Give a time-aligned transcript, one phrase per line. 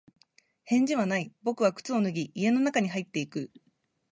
[0.63, 1.31] 返事はない。
[1.43, 3.51] 僕は靴を脱ぎ、家の中に入っていく。